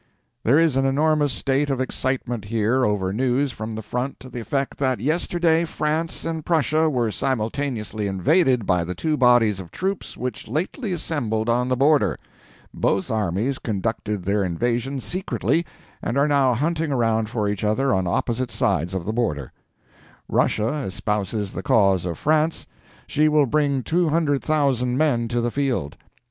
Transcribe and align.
There 0.43 0.57
is 0.57 0.75
an 0.77 0.85
enormous 0.87 1.31
state 1.31 1.69
of 1.69 1.79
excitement 1.79 2.45
here 2.45 2.83
over 2.83 3.13
news 3.13 3.51
from 3.51 3.75
the 3.75 3.83
front 3.83 4.19
to 4.21 4.29
the 4.31 4.39
effect 4.39 4.79
that 4.79 4.99
yesterday 4.99 5.63
France 5.63 6.25
and 6.25 6.43
Prussia 6.43 6.89
were 6.89 7.11
simultaneously 7.11 8.07
invaded 8.07 8.65
by 8.65 8.83
the 8.83 8.95
two 8.95 9.15
bodies 9.15 9.59
of 9.59 9.69
troops 9.69 10.17
which 10.17 10.47
lately 10.47 10.91
assembled 10.91 11.49
on 11.49 11.67
the 11.67 11.77
border. 11.77 12.17
Both 12.73 13.11
armies 13.11 13.59
conducted 13.59 14.23
their 14.23 14.43
invasions 14.43 15.03
secretly 15.03 15.67
and 16.01 16.17
are 16.17 16.27
now 16.27 16.55
hunting 16.55 16.91
around 16.91 17.29
for 17.29 17.47
each 17.47 17.63
other 17.63 17.93
on 17.93 18.07
opposite 18.07 18.49
sides 18.49 18.95
of 18.95 19.05
the 19.05 19.13
border. 19.13 19.51
Russia 20.27 20.83
espouses 20.87 21.53
the 21.53 21.61
cause 21.61 22.07
of 22.07 22.17
France. 22.17 22.65
She 23.05 23.29
will 23.29 23.45
bring 23.45 23.83
200,000 23.83 24.97
men 24.97 25.27
to 25.27 25.41
the 25.41 25.51
field. 25.51 25.95